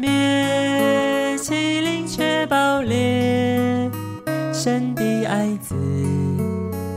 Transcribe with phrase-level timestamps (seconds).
[0.00, 3.90] 灭，欺凌却爆裂，
[4.54, 5.74] 神的爱子，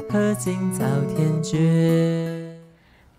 [0.10, 2.58] 何竟遭天绝？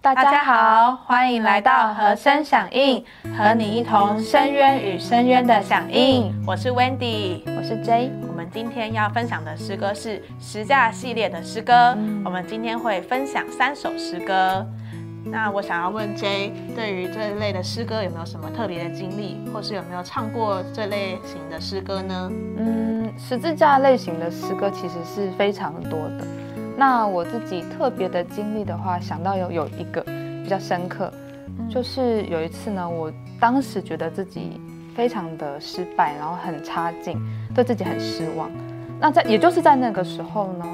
[0.01, 3.05] 大家好，欢迎来到和声响应，
[3.37, 6.33] 和你一同深渊与深渊的响应。
[6.47, 8.11] 我是 Wendy，我是 J。
[8.27, 11.95] 我们今天要分享的诗歌是十架系列的诗歌。
[12.25, 14.67] 我们今天会分享三首诗歌。
[15.25, 22.31] 那我想要问 J，对于这一类的诗歌有没有什么特别的经历，或是有没有唱过这类型的诗歌呢？
[22.59, 26.27] 嗯，十字架类型的诗歌其实是非常多的。
[26.77, 30.03] 那我自己特别的经历的话，想到有有一个
[30.43, 31.13] 比较深刻，
[31.71, 34.61] 就是有一次呢，我当时觉得自己
[34.95, 37.17] 非常的失败，然后很差劲，
[37.55, 38.51] 对自己很失望。
[38.99, 40.67] 那在也就是在那个时候呢，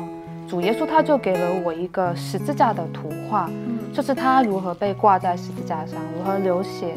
[0.49, 3.51] 主耶稣他就给了我一个十字架的图画，
[3.93, 6.95] 就是他如何被挂在十字架上，如何流血，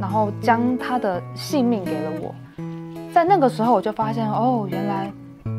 [0.00, 2.34] 然后将他的性命给了我。
[3.12, 5.12] 在那个时候，我就发现哦，原来。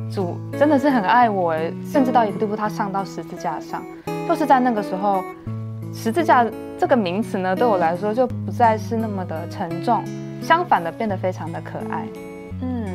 [0.10, 3.84] 主真的是很爱我，甚至到一个地步，他上到十字架上，
[4.26, 5.22] 就是在那个时候，
[5.94, 6.46] 十字架
[6.80, 10.02] 这个名词呢，对我来说就不再是那么的沉重，
[10.42, 12.08] 相反的变得非常的可爱。
[12.62, 12.88] 嗯，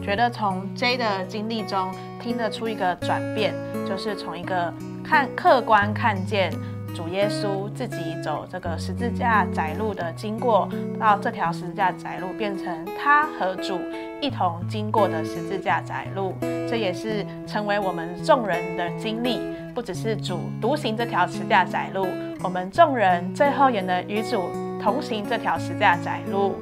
[0.00, 1.90] 觉得从 J 的经历中
[2.22, 3.52] 听得出一个转变，
[3.84, 4.72] 就是从一个
[5.10, 6.52] 看客观看见。
[6.94, 10.68] 主耶稣自己走这个十字架窄路的经过，
[11.00, 13.80] 到这条十字架窄路变成他和主
[14.20, 16.34] 一同经过的十字架窄路，
[16.68, 19.40] 这也是成为我们众人的经历。
[19.74, 22.06] 不只是主独行这条十字架窄路，
[22.42, 24.48] 我们众人最后也能与主
[24.80, 26.56] 同行这条十字架窄路。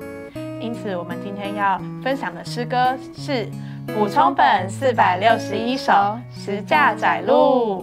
[0.60, 3.46] 因此，我们今天要分享的诗歌是
[3.86, 5.92] 补充本四百六十一首
[6.30, 7.82] 《十架窄路》。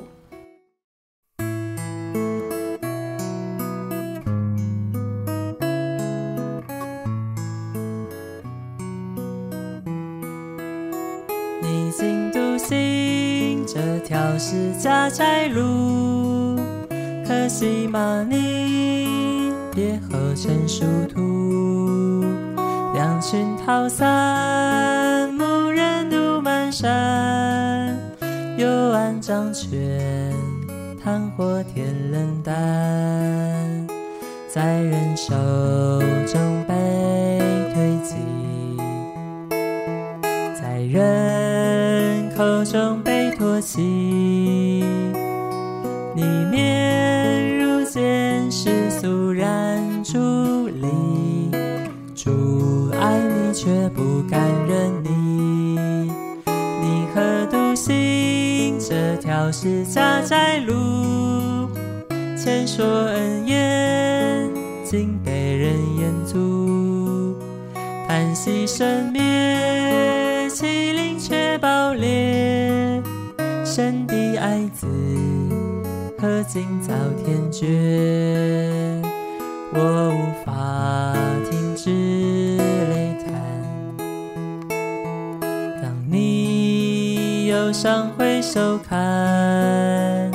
[14.55, 16.57] 是家窄路，
[17.27, 18.25] 可惜嘛？
[18.29, 22.23] 你别后成殊途。
[22.93, 27.97] 两群逃散，牧人渡满山，
[28.57, 30.33] 幽暗掌权，
[31.03, 32.55] 炭火天冷淡，
[34.47, 35.33] 在人手
[36.25, 36.64] 中
[58.87, 61.67] 这条十架窄路？
[62.37, 64.47] 前说恩怨，
[64.83, 67.35] 竟被人掩阻，
[68.07, 73.01] 叹息生灭，欺凌却爆裂。
[73.65, 74.85] 神的爱子，
[76.19, 76.93] 何竟遭
[77.25, 79.01] 天绝？
[79.73, 81.15] 我无法
[81.49, 81.89] 停止
[82.91, 83.33] 泪叹。
[85.81, 88.04] 当你忧伤
[88.55, 90.31] 都看，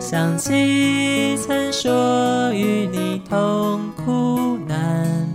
[0.00, 5.28] 想起曾说与你同苦难，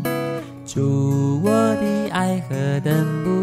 [0.66, 3.43] 祝我的爱何等不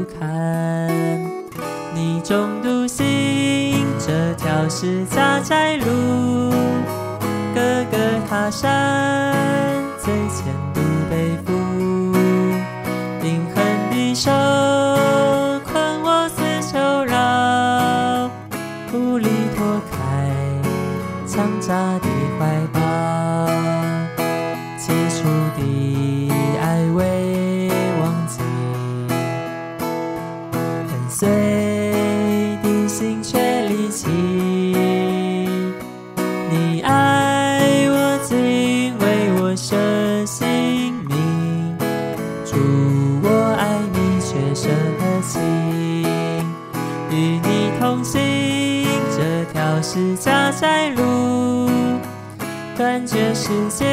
[31.21, 31.29] 最
[32.63, 33.39] 定心却
[33.69, 34.09] 离奇。
[36.49, 39.77] 你爱我，敬畏我，舍
[40.25, 41.77] 性命。
[42.47, 42.57] 主，
[43.23, 45.43] 我爱你，却舍得心。
[47.11, 51.69] 与你同行这条是加载路，
[52.79, 53.90] 断绝世界。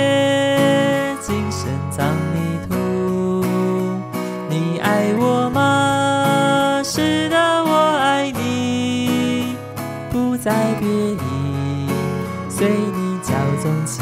[12.57, 14.01] 随你脚踪起，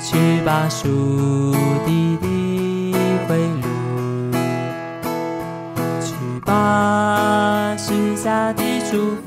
[0.00, 0.88] 去把属
[1.84, 2.96] 地的
[3.28, 3.68] 回路，
[6.00, 6.14] 去
[6.46, 9.25] 把许下的祝福。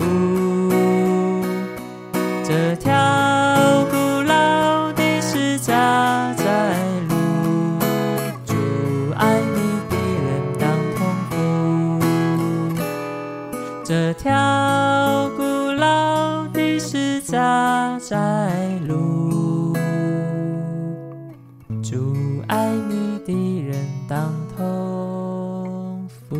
[21.90, 22.14] 主
[22.48, 26.38] 爱你的人当同福。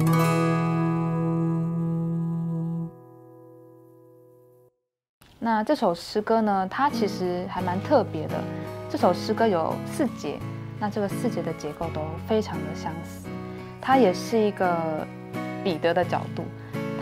[5.40, 6.68] 那这首诗歌呢？
[6.70, 8.36] 它其实还蛮特别的。
[8.92, 10.38] 这首诗歌有四节，
[10.80, 13.28] 那这个四节的结构都非常的相似。
[13.82, 14.78] 它也是一个
[15.64, 16.44] 彼得的角度，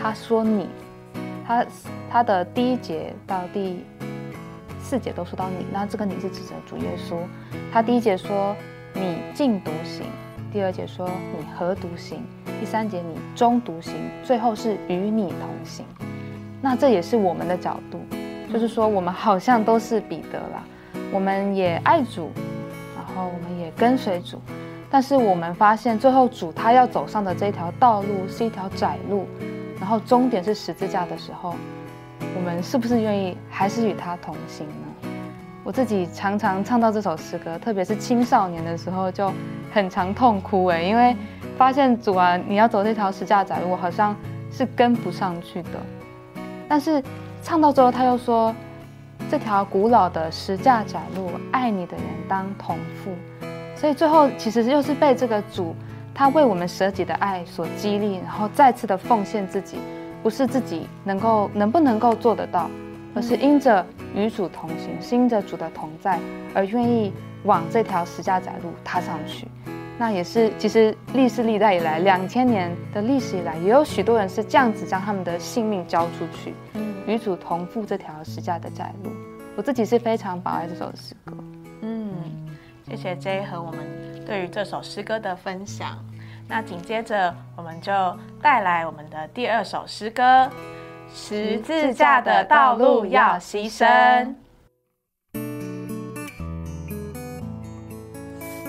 [0.00, 0.70] 他说你，
[1.46, 1.66] 他
[2.10, 3.84] 他的第一节到第
[4.80, 7.16] 四节都说到你，那这个你是指着主耶稣。
[7.72, 8.56] 他第一节说
[8.94, 10.06] 你禁独行，
[10.52, 11.08] 第二节说
[11.38, 12.22] 你何独行，
[12.60, 15.84] 第三节你中独行，最后是与你同行。
[16.60, 18.00] 那这也是我们的角度。
[18.50, 20.64] 就是说，我们好像都是彼得啦，
[21.12, 22.30] 我们也爱主，
[22.96, 24.40] 然后我们也跟随主，
[24.88, 29.28] 但是我们发现最后主他要走上的这条道路是一条窄路，
[29.78, 31.54] 然后终点是十字架的时候，
[32.38, 35.10] 我们是不是愿意还是与他同行呢？
[35.64, 39.32] 我自己常常唱到这首诗歌，特别是青少年的时候，就
[39.72, 41.16] 很常痛哭哎，因为
[41.56, 44.14] 发现主啊，你要走这条十架窄路，好像
[44.52, 45.70] 是跟不上去的，
[46.68, 47.02] 但是。
[47.40, 48.54] 唱到最后，他又说
[49.30, 53.12] ：“这条古老的十架窄路，爱你的人当同赴。”
[53.76, 55.74] 所以最后其实又是被这个主
[56.12, 59.78] 他为我们舍己的爱所激励，然后再次的奉献自己，
[60.22, 62.70] 不是自己能够能不能够做得到，
[63.14, 63.84] 而是因着
[64.14, 66.18] 与主同行，是因着主的同在
[66.54, 67.12] 而愿意
[67.44, 69.46] 往这条十架窄路踏上去。
[69.98, 76.54] 那也是，其实历世历代以来，两千年的历史以来，也有许多人是这样子将他们的性命交出去。
[77.06, 79.10] 与主同赴这条十架的窄路，
[79.56, 81.36] 我自己是非常宝爱这首诗歌。
[81.80, 82.12] 嗯，
[82.88, 83.80] 谢谢 J 和我们
[84.26, 85.98] 对于这首诗歌的分享。
[86.48, 87.92] 那紧接着我们就
[88.40, 90.22] 带来我们的第二首诗歌
[91.14, 93.86] 《十字架的道路要牺牲》。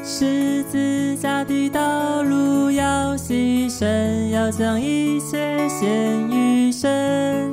[0.03, 5.87] 十字架的道路要牺牲，要将一切献
[6.29, 7.48] 于神。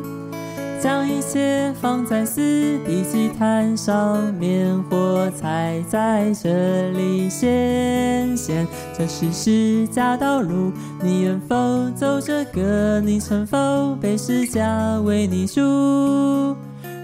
[0.82, 2.40] 将一切放在死
[2.87, 8.67] 地祭坛上面，火柴在这里显现。
[8.96, 11.56] 这是释迦道路，你愿否
[11.94, 13.00] 走这个？
[13.00, 15.61] 你曾否被释迦为你主？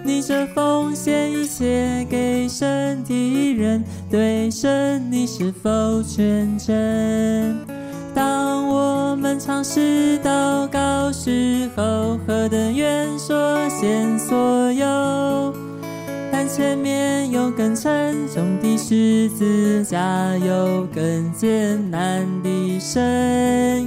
[0.05, 7.72] 你这奉献一切给神的人，对神你是否全真？
[8.15, 15.55] 当我们尝试祷告时候，何等愿说先所有，
[16.31, 23.03] 但前面有更沉重的十字架，有更艰难的生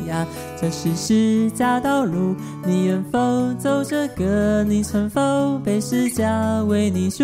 [0.07, 0.25] 涯。
[0.60, 2.36] 这是十架道路，
[2.66, 3.19] 你愿否
[3.60, 4.63] 走这个？
[4.63, 7.24] 你曾否被十架为你主？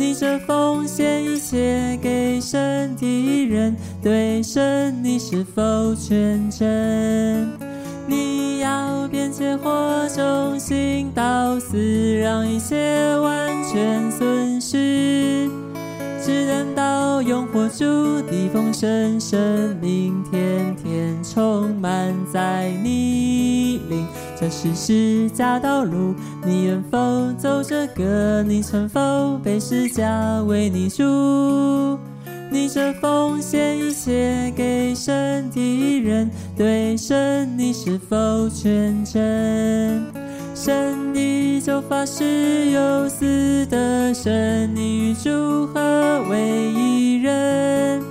[0.00, 7.46] 你这奉献一切给神的人，对神你是否全真？
[8.06, 11.76] 你要变切火中心到死，
[12.16, 15.50] 让一切完全损失。
[16.24, 17.84] 只等到用火烛
[18.22, 23.69] 的风声生命，天天充满在你
[24.40, 26.14] 这是十架道路，
[26.46, 26.98] 你愿否
[27.36, 28.42] 走这个？
[28.42, 31.04] 你曾否被十架为你主？
[32.50, 40.02] 你这奉献一切给神的人，对神你是否全真？
[40.54, 48.02] 神的救法是有死的神，你与主合为一人，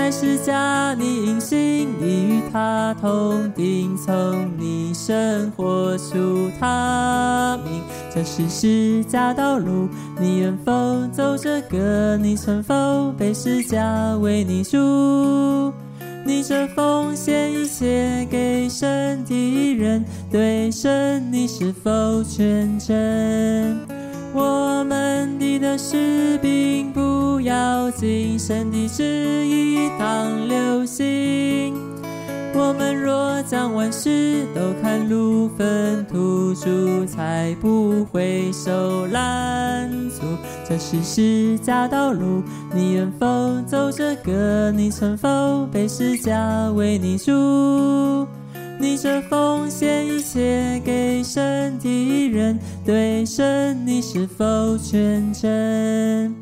[0.00, 7.82] 在世家你因信你与他同定，从你生活出他名。
[8.10, 10.72] 这是十架道路，你愿否
[11.12, 12.16] 走这个？
[12.16, 15.70] 你曾否被十架为你主？
[16.24, 23.76] 你这奉献一切给神的人，对神你是否全真？
[24.32, 26.38] 我们的得是
[27.00, 29.02] 不要紧，神的旨
[29.46, 31.74] 意当流星。
[32.52, 40.20] 我们若将万事都看路分途，主才不会受拦阻。
[40.68, 42.42] 这是十架道路，
[42.74, 43.26] 你愿否
[43.66, 44.70] 走这个？
[44.70, 48.26] 你曾否被十架为你主？
[48.78, 56.34] 你这奉献一切给神的人，对神你是否全真？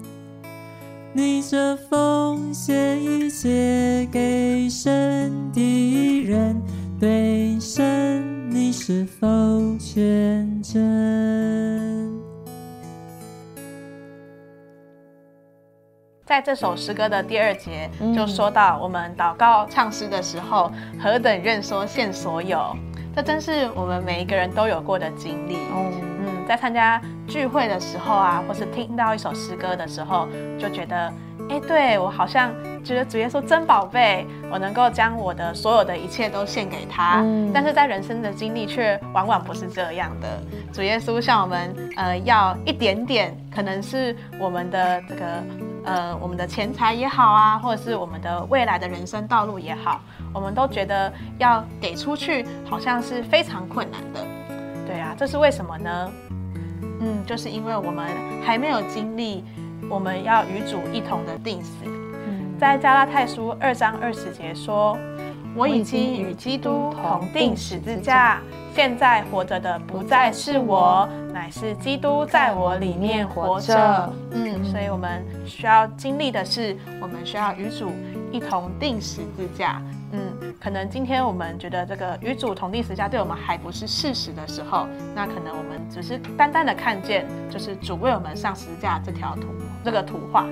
[1.18, 6.62] 你这封写一写给神的人，
[7.00, 9.26] 对神你是否
[9.78, 10.80] 虔诚？
[16.24, 20.70] 在这首诗歌的第二节，就说到我们祷告唱诗的时候，
[21.02, 22.76] 何等认说献所有，
[23.16, 25.56] 这真是我们每一个人都有过的经历。
[25.56, 25.90] 哦、
[26.48, 30.26] 在参加聚会的时候啊，或是听到一首诗歌的时候，
[30.58, 31.12] 就觉得。
[31.50, 32.52] 哎，对我好像
[32.84, 37.22] 觉得主耶稣真宝贝，我能够将我的所有的一切都献给他。
[37.22, 40.28] 嗯，但是在人生的经历却往往不是这样的。
[40.74, 45.24] 主耶稣向我们呃要一点点，可能是我们的这个
[45.84, 50.02] 呃我们的钱财也好啊，或者是我们的未来的人生道路也好，
[50.34, 54.20] 我们都觉得要给出去好像是非常困难的。
[54.86, 56.12] 对啊，这是为什么呢？
[57.00, 58.06] 嗯，就是因为我们
[58.44, 59.44] 还没有经历。
[59.90, 61.70] 我们要与主一同的定死，
[62.60, 64.98] 在加拉太书二章二十节说
[65.56, 68.38] ：“我已经与基督同定十字架，
[68.78, 73.74] 现在活着的不再是我，乃是基督在我里面活着。”
[74.30, 77.90] 嗯，所以我们需要经历的是，我们需要与主
[78.30, 79.82] 一同定十字架。
[80.12, 80.20] 嗯，
[80.60, 89.48] 可能今天我们觉得这个与主同定十字架对我们还不是事实的时候，那可能我们只是单单的看见，就是主为我们上十字架这条图。
[89.84, 90.44] 这个图画，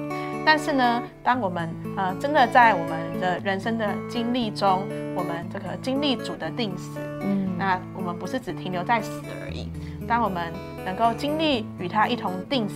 [0.45, 4.83] 但是呢，当我们呃真的在我们的人生的经历中，
[5.15, 9.69] 我们这个经历主的定死，嗯，那我们不是只停留在死而已。
[10.07, 10.53] 当我们
[10.85, 12.75] 能够经历与他一同定死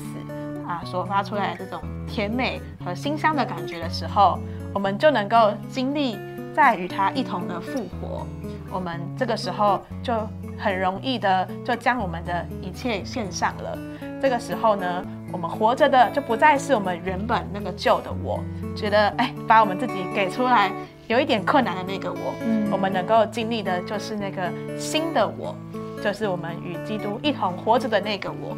[0.67, 4.39] 啊，所发出来的这种甜美和馨香的感觉的时候，
[4.75, 6.19] 我们就能够经历
[6.55, 8.27] 在与他一同的复活。
[8.71, 10.15] 我们这个时候就
[10.59, 13.79] 很容易的就将我们的一切献上了。
[14.21, 15.05] 这个时候呢？
[15.33, 18.43] 我们活着的就不再是我们原本那个旧的我，
[18.75, 20.73] 觉得哎，把我们自己给出来
[21.11, 24.49] 有一点困难的那个我，嗯，我们能够经历的就是那个
[24.79, 25.53] 新的我，
[26.01, 28.57] 就是我们与基督一同活着的那个我。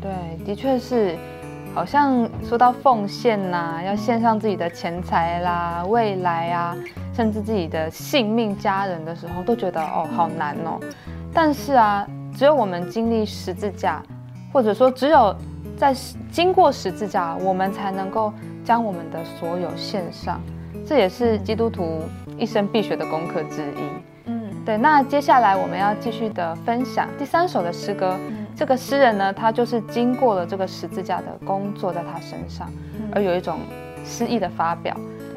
[0.00, 0.10] 对，
[0.44, 1.16] 的确是，
[1.72, 6.76] 好像说到奉献呐，要献上自己的钱财啦、未来啊，
[7.14, 10.80] 甚至自己的性命、家人的时候，都觉得哦，好难哦。
[11.32, 12.04] 但是啊，
[12.36, 14.02] 只有我们经历十字架，
[14.52, 15.32] 或者说只有。
[15.78, 15.94] 在
[16.30, 18.30] 经过十字架，我们才能够
[18.62, 20.38] 将我们的所有献上，
[20.86, 22.02] 这也是基督徒
[22.38, 24.26] 一生必学的功课之一。
[24.26, 24.76] 嗯，对。
[24.76, 28.16] 那接下来我们要继续的分享第三首的诗歌。
[28.56, 32.70] 这个诗人呢，他就是经过了这个十字架的工作在他身上，
[33.12, 33.58] 而有一种
[34.04, 34.94] 诗意的发表。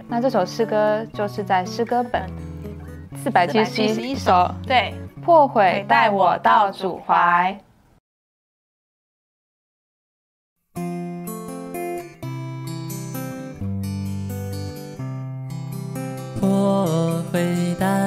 [0.10, 2.24] 那这首诗歌就是在诗歌本
[3.16, 7.58] 四百七十一首，对，破毁带我到主怀。
[16.46, 18.03] 我回答。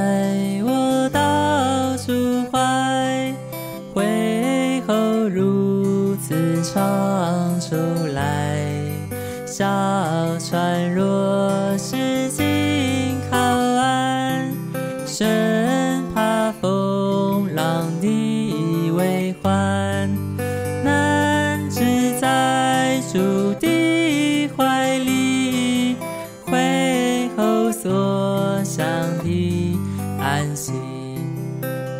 [30.18, 30.72] 安息，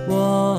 [0.08, 0.55] 我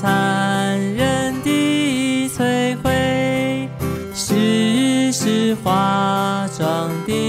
[0.00, 3.68] 残忍的摧毁。
[4.14, 7.27] 时时化妆的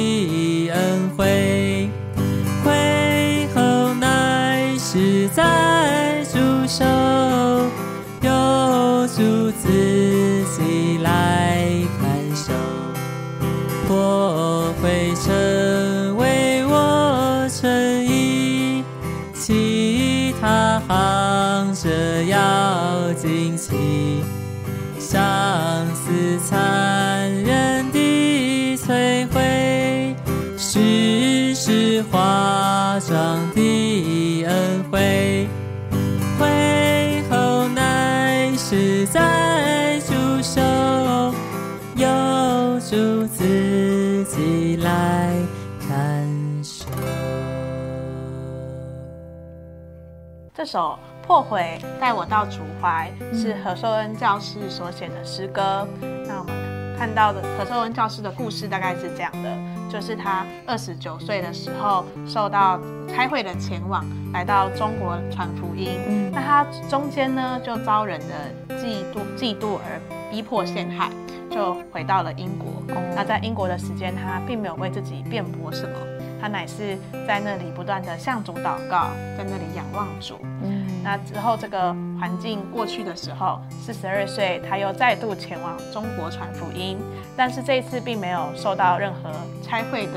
[50.71, 55.87] 这首《破毁带我到主怀》是何寿恩教师所写的诗歌。
[56.27, 59.49] 那我们看到的何寿恩教师的故事大概是这样的：
[59.91, 62.79] 就是他二十九岁的时候受到
[63.11, 65.99] 开会的前往，来到中国传福音。
[66.07, 69.99] 嗯那他中间呢就遭人的嫉妒嫉妒而
[70.29, 71.09] 逼迫陷害，
[71.49, 72.67] 就回到了英国。
[73.15, 75.97] 那在英国的时间，他并没有为自己辩驳什么，
[76.41, 80.39] 他乃是在那里不断的向主祷告，在那里仰望主。
[80.63, 86.97] 嗯那之后，这个环境过去的时候，四十二岁，他又再度前往中国传福音，
[87.37, 89.31] 但是这一次并没有受到任何
[89.63, 90.13] 差会的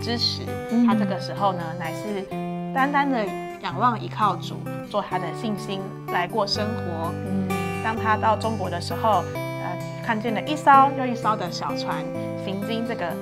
[0.00, 0.42] 支持。
[0.70, 2.22] 嗯他这个时候呢，乃是
[2.74, 3.24] 单单的
[3.62, 4.56] 仰望依靠主，
[4.90, 7.12] 做他的信心来过生活。
[7.26, 7.48] 嗯
[7.84, 12.02] 当他到中国的时候，呃，看见了一艘又一艘的小船
[12.42, 13.12] 行经这个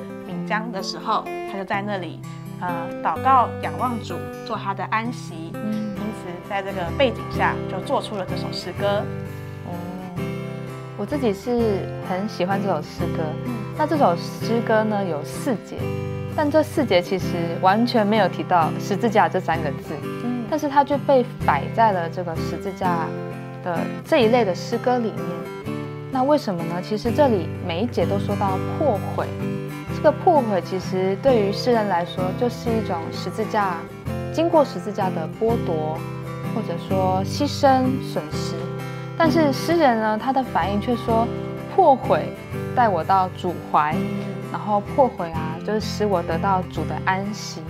[0.43, 2.21] 岷江的时候，他就在那里
[2.61, 2.69] 呃
[3.03, 4.15] 祷告仰望主，
[4.47, 5.53] 做他的安息。
[5.55, 9.03] 嗯因此，在这个背景下，就做出了这首诗歌。
[9.67, 9.73] 哦，
[10.97, 13.23] 我自己是很喜欢这首诗歌。
[13.47, 15.77] 嗯那这首诗歌呢有四节，
[16.37, 17.27] 但这四节其实
[17.63, 23.07] 完全没有提到十字架这三个字，嗯但是它就被摆在了这个十字架
[23.65, 25.23] 的这一类的诗歌里面。
[26.13, 26.83] 那为什么呢？
[26.83, 29.27] 其实这里每一节都说到破毁，
[30.03, 33.77] 这个破毁其实对于诗人来说就是一种十字架
[34.35, 35.97] 经过十字架的剥夺，
[36.53, 38.57] 或者说牺牲损失。
[39.17, 41.25] 但是诗人呢，他的反应却说
[41.73, 42.33] 破毁
[42.75, 43.95] 带我到主怀，
[44.51, 47.61] 然后破毁啊，就是使我得到主的安息，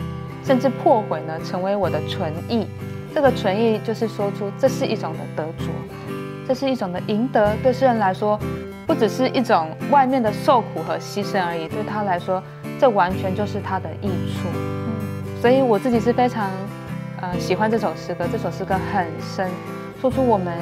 [0.43, 2.67] 甚至破毁呢成为我的纯意。
[3.15, 5.67] 这个纯意就是说出这是一种的得着，
[6.49, 7.55] 这是一种的赢得。
[7.63, 8.41] 对诗人来说，
[8.93, 12.43] 不只是一种外面的受苦和牺牲而已，对他来说，
[12.79, 14.47] 这完全就是他的益处。
[15.41, 16.51] 所以我自己是非常
[17.23, 19.49] 呃喜欢这首诗歌，这首诗歌很深，
[19.99, 20.53] 说出我们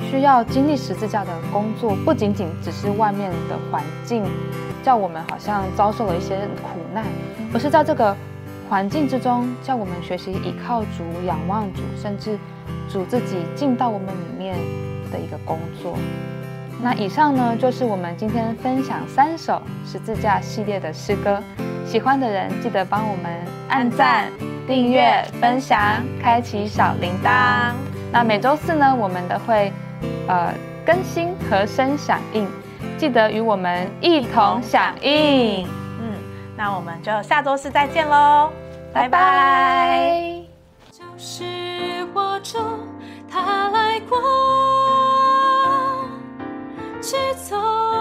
[0.00, 4.24] 需要经历十字架的工作，不仅仅只是外面的环境
[4.82, 7.04] 叫我们好像遭受了一些苦难，
[7.54, 8.16] 而是在这个
[8.68, 12.36] 环境之中，叫我们学习倚靠主、仰望主，甚至
[12.90, 14.56] 主自己进到我们里面
[15.12, 15.96] 的一个工作。
[16.82, 21.42] 那以上呢，就是我们今天分享三首十字架系列的诗歌。
[21.86, 23.32] 喜欢的人记得帮我们
[23.68, 24.30] 按赞、
[24.66, 25.80] 订阅、分享、
[26.22, 27.72] 开启小铃铛。
[28.12, 29.72] 那每周四呢，我们都会
[30.28, 30.52] 呃
[30.84, 32.46] 更新和声响应，
[32.98, 35.66] 记得与我们一同响应。
[36.00, 36.12] 嗯，
[36.56, 38.50] 那我们就下周四再见喽，
[38.92, 40.42] 拜拜。
[40.92, 41.44] 就是
[42.12, 42.58] 我主
[47.06, 47.14] 起
[47.48, 47.95] 走